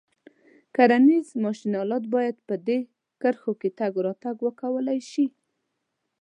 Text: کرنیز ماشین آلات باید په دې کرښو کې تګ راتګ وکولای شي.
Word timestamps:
کرنیز 0.75 1.27
ماشین 1.43 1.73
آلات 1.83 2.03
باید 2.15 2.35
په 2.47 2.55
دې 2.67 2.79
کرښو 3.21 3.51
کې 3.61 3.69
تګ 3.79 3.93
راتګ 4.05 4.35
وکولای 4.41 4.99
شي. 5.11 5.25